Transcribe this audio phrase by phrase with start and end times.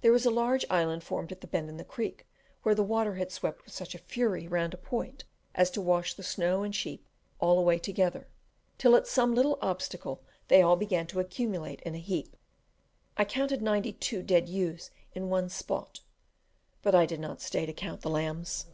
[0.00, 2.26] There was a large island formed at a bend in the creek,
[2.62, 6.22] where the water had swept with such fury round a point as to wash the
[6.22, 7.04] snow and sheep
[7.40, 8.26] all away together,
[8.78, 12.36] till at some little obstacle they began to accumulate in a heap.
[13.18, 16.00] I counted ninety two dead ewes in one spot,
[16.80, 18.64] but I did not stay to count the lambs.